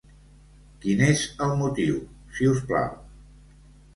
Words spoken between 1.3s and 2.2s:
el motiu,